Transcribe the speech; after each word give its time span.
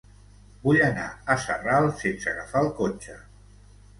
Vull 0.63 0.79
anar 0.85 1.03
a 1.33 1.35
Sarral 1.43 1.91
sense 1.99 2.31
agafar 2.33 2.65
el 2.65 2.73
cotxe. 2.83 3.21